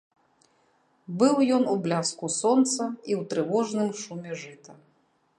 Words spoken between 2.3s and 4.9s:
сонца і ў трывожным шуме жыта.